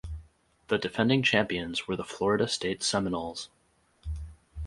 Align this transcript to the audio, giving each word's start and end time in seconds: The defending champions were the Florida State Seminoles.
The 0.69 0.79
defending 0.79 1.21
champions 1.21 1.87
were 1.87 1.95
the 1.95 2.03
Florida 2.03 2.47
State 2.47 2.81
Seminoles. 2.81 3.51